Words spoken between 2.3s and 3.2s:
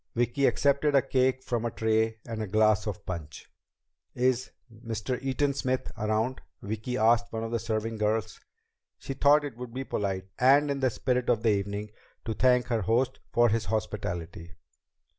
a glass of